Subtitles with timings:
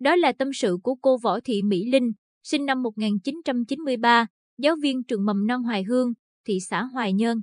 [0.00, 4.26] Đó là tâm sự của cô Võ Thị Mỹ Linh, sinh năm 1993,
[4.58, 6.12] giáo viên trường mầm non Hoài Hương,
[6.46, 7.38] thị xã Hoài Nhơn.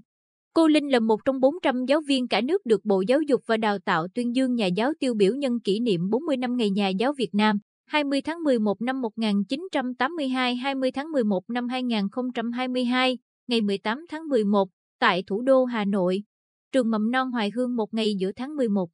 [0.54, 3.58] Cô Linh là một trong 400 giáo viên cả nước được Bộ Giáo dục và
[3.58, 6.90] Đào tạo tuyên dương nhà giáo tiêu biểu nhân kỷ niệm 40 năm Ngày Nhà
[6.90, 13.18] giáo Việt Nam, 20 tháng 11 năm 1982, 20 tháng 11 năm 2022,
[13.48, 16.24] ngày 18 tháng 11, tại thủ đô Hà Nội.
[16.72, 18.90] Trường mầm non Hoài Hương một ngày giữa tháng 11.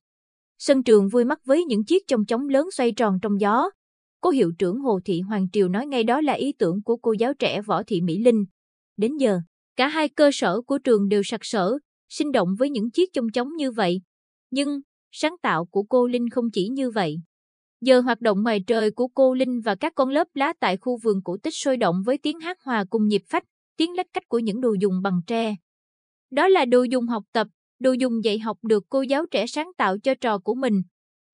[0.57, 3.69] Sân trường vui mắt với những chiếc trong chóng lớn xoay tròn trong gió.
[4.21, 7.13] Cô hiệu trưởng Hồ Thị Hoàng Triều nói ngay đó là ý tưởng của cô
[7.13, 8.45] giáo trẻ Võ Thị Mỹ Linh.
[8.97, 9.39] Đến giờ,
[9.75, 11.77] cả hai cơ sở của trường đều sặc sỡ,
[12.09, 14.01] sinh động với những chiếc trong chóng như vậy.
[14.51, 14.79] Nhưng,
[15.11, 17.17] sáng tạo của cô Linh không chỉ như vậy.
[17.81, 20.97] Giờ hoạt động ngoài trời của cô Linh và các con lớp lá tại khu
[21.03, 23.43] vườn cổ tích sôi động với tiếng hát hòa cùng nhịp phách,
[23.77, 25.55] tiếng lách cách của những đồ dùng bằng tre.
[26.31, 27.47] Đó là đồ dùng học tập,
[27.79, 30.81] đồ dùng dạy học được cô giáo trẻ sáng tạo cho trò của mình.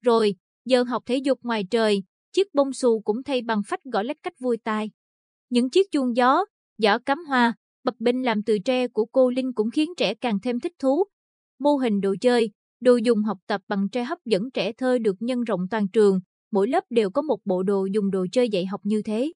[0.02, 4.04] Rồi, giờ học thể dục ngoài trời, chiếc bông xù cũng thay bằng phách gõ
[4.04, 4.92] lách cách vui tai.
[5.50, 6.45] Những chiếc chuông gió,
[6.78, 10.40] giỏ cắm hoa, bập binh làm từ tre của cô Linh cũng khiến trẻ càng
[10.44, 11.04] thêm thích thú.
[11.60, 12.52] Mô hình đồ chơi,
[12.82, 16.20] đồ dùng học tập bằng tre hấp dẫn trẻ thơ được nhân rộng toàn trường,
[16.52, 19.32] mỗi lớp đều có một bộ đồ dùng đồ chơi dạy học như thế.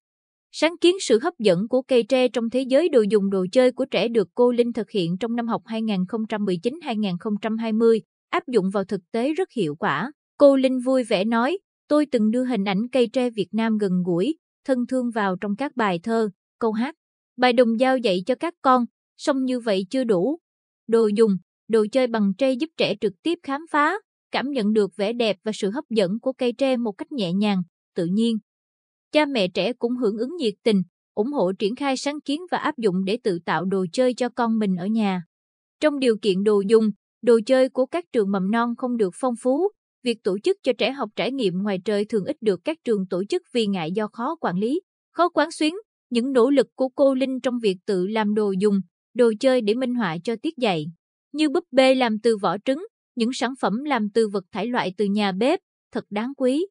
[0.56, 3.72] Sáng kiến sự hấp dẫn của cây tre trong thế giới đồ dùng đồ chơi
[3.72, 9.02] của trẻ được cô Linh thực hiện trong năm học 2019-2020, áp dụng vào thực
[9.12, 10.12] tế rất hiệu quả.
[10.38, 13.92] Cô Linh vui vẻ nói, tôi từng đưa hình ảnh cây tre Việt Nam gần
[14.06, 16.96] gũi, thân thương vào trong các bài thơ, câu hát.
[17.38, 18.86] Bài đồng giao dạy cho các con,
[19.18, 20.40] song như vậy chưa đủ.
[20.88, 21.38] Đồ dùng,
[21.68, 23.96] đồ chơi bằng tre giúp trẻ trực tiếp khám phá,
[24.31, 27.34] cảm nhận được vẻ đẹp và sự hấp dẫn của cây tre một cách nhẹ
[27.34, 27.62] nhàng,
[27.96, 28.38] tự nhiên.
[29.14, 30.81] Cha mẹ trẻ cũng hưởng ứng nhiệt tình,
[31.14, 34.30] ủng hộ triển khai sáng kiến và áp dụng để tự tạo đồ chơi cho
[34.30, 35.23] con mình ở nhà.
[35.80, 36.89] Trong điều kiện đồ dùng,
[37.22, 39.67] đồ chơi của các trường mầm non không được phong phú,
[40.03, 43.07] việc tổ chức cho trẻ học trải nghiệm ngoài trời thường ít được các trường
[43.09, 44.81] tổ chức vì ngại do khó quản lý,
[45.12, 45.75] khó quán xuyến.
[46.09, 48.79] Những nỗ lực của cô Linh trong việc tự làm đồ dùng,
[49.13, 50.85] đồ chơi để minh họa cho tiết dạy,
[51.34, 52.85] như búp bê làm từ vỏ trứng,
[53.16, 55.59] những sản phẩm làm từ vật thải loại từ nhà bếp,
[55.91, 56.68] thật đáng quý.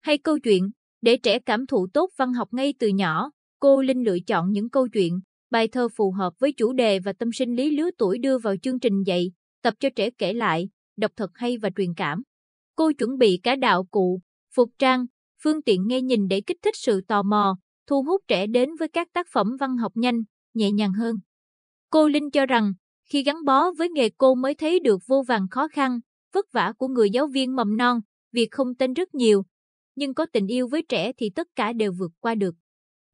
[0.00, 0.70] Hay câu chuyện,
[1.06, 3.30] để trẻ cảm thụ tốt văn học ngay từ nhỏ,
[3.60, 7.12] cô Linh lựa chọn những câu chuyện, bài thơ phù hợp với chủ đề và
[7.12, 10.68] tâm sinh lý lứa tuổi đưa vào chương trình dạy, tập cho trẻ kể lại,
[10.96, 12.22] đọc thật hay và truyền cảm.
[12.76, 14.20] Cô chuẩn bị cả đạo cụ,
[14.54, 15.06] phục trang,
[15.42, 17.56] phương tiện nghe nhìn để kích thích sự tò mò,
[17.86, 20.22] thu hút trẻ đến với các tác phẩm văn học nhanh,
[20.54, 21.16] nhẹ nhàng hơn.
[21.90, 22.72] Cô Linh cho rằng,
[23.10, 26.00] khi gắn bó với nghề cô mới thấy được vô vàng khó khăn,
[26.34, 28.00] vất vả của người giáo viên mầm non,
[28.32, 29.42] việc không tên rất nhiều,
[29.96, 32.54] nhưng có tình yêu với trẻ thì tất cả đều vượt qua được.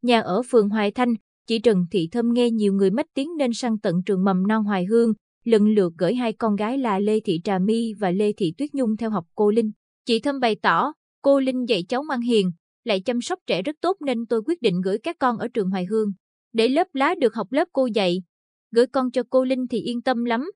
[0.02, 1.14] Nhà ở phường Hoài Thanh,
[1.46, 4.64] chị Trần Thị Thơm nghe nhiều người mất tiếng nên sang tận trường mầm non
[4.64, 5.12] Hoài Hương,
[5.44, 8.74] lần lượt gửi hai con gái là Lê Thị Trà My và Lê Thị Tuyết
[8.74, 9.70] Nhung theo học cô Linh.
[10.06, 12.52] Chị Thơm bày tỏ, cô Linh dạy cháu ngoan hiền,
[12.84, 15.70] lại chăm sóc trẻ rất tốt nên tôi quyết định gửi các con ở trường
[15.70, 16.12] Hoài Hương.
[16.52, 18.22] Để lớp lá được học lớp cô dạy,
[18.70, 20.50] gửi con cho cô Linh thì yên tâm lắm.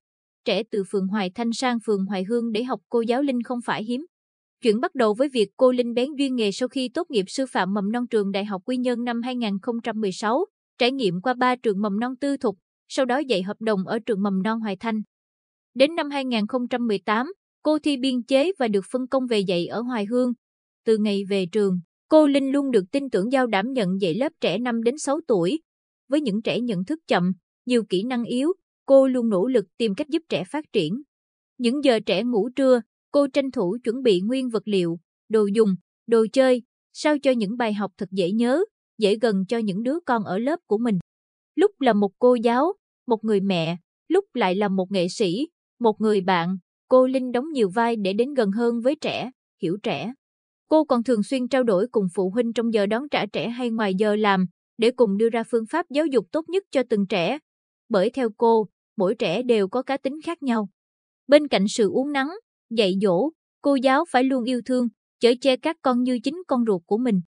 [0.44, 3.58] Trẻ từ phường Hoài Thanh sang phường Hoài Hương để học cô giáo Linh không
[3.64, 4.06] phải hiếm.
[4.60, 7.44] Chuyện bắt đầu với việc cô Linh bén duyên nghề sau khi tốt nghiệp sư
[7.52, 10.44] phạm mầm non trường Đại học Quy Nhơn năm 2016,
[10.78, 12.56] trải nghiệm qua ba trường mầm non tư thục,
[12.88, 15.02] sau đó dạy hợp đồng ở trường mầm non Hoài Thanh.
[15.74, 17.26] Đến năm 2018,
[17.62, 20.32] cô thi biên chế và được phân công về dạy ở Hoài Hương.
[20.84, 24.32] Từ ngày về trường, cô Linh luôn được tin tưởng giao đảm nhận dạy lớp
[24.40, 25.60] trẻ 5 đến 6 tuổi.
[26.08, 27.32] Với những trẻ nhận thức chậm,
[27.66, 28.52] nhiều kỹ năng yếu,
[28.86, 31.02] cô luôn nỗ lực tìm cách giúp trẻ phát triển.
[31.58, 32.80] Những giờ trẻ ngủ trưa,
[33.16, 35.74] cô tranh thủ chuẩn bị nguyên vật liệu, đồ dùng,
[36.06, 36.62] đồ chơi,
[36.92, 38.64] sao cho những bài học thật dễ nhớ,
[38.98, 40.98] dễ gần cho những đứa con ở lớp của mình.
[41.54, 42.72] Lúc là một cô giáo,
[43.06, 43.76] một người mẹ,
[44.08, 45.48] lúc lại là một nghệ sĩ,
[45.80, 46.56] một người bạn,
[46.88, 49.30] cô Linh đóng nhiều vai để đến gần hơn với trẻ,
[49.62, 50.12] hiểu trẻ.
[50.68, 53.70] Cô còn thường xuyên trao đổi cùng phụ huynh trong giờ đón trả trẻ hay
[53.70, 54.46] ngoài giờ làm,
[54.78, 57.38] để cùng đưa ra phương pháp giáo dục tốt nhất cho từng trẻ.
[57.88, 60.68] Bởi theo cô, mỗi trẻ đều có cá tính khác nhau.
[61.28, 62.28] Bên cạnh sự uống nắng,
[62.70, 63.30] dạy dỗ,
[63.62, 64.88] cô giáo phải luôn yêu thương,
[65.20, 67.20] chở che các con như chính con ruột của mình.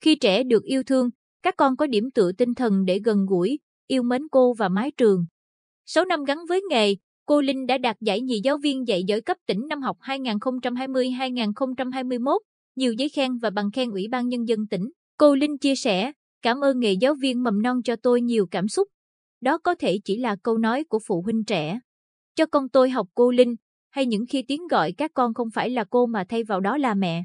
[0.00, 1.10] Khi trẻ được yêu thương,
[1.42, 4.90] các con có điểm tựa tinh thần để gần gũi, yêu mến cô và mái
[4.96, 5.26] trường.
[5.86, 6.94] 6 năm gắn với nghề,
[7.26, 12.38] cô Linh đã đạt giải nhì giáo viên dạy giỏi cấp tỉnh năm học 2020-2021,
[12.76, 14.90] nhiều giấy khen và bằng khen Ủy ban Nhân dân tỉnh.
[15.16, 16.12] Cô Linh chia sẻ,
[16.42, 18.88] cảm ơn nghề giáo viên mầm non cho tôi nhiều cảm xúc.
[19.40, 21.80] Đó có thể chỉ là câu nói của phụ huynh trẻ.
[22.34, 23.56] Cho con tôi học cô Linh,
[23.90, 26.76] hay những khi tiếng gọi các con không phải là cô mà thay vào đó
[26.76, 27.24] là mẹ.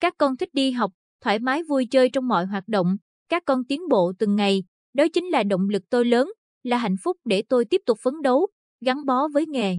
[0.00, 2.96] Các con thích đi học, thoải mái vui chơi trong mọi hoạt động,
[3.28, 4.64] các con tiến bộ từng ngày,
[4.94, 6.30] đó chính là động lực tôi lớn,
[6.62, 8.48] là hạnh phúc để tôi tiếp tục phấn đấu,
[8.80, 9.76] gắn bó với nghề.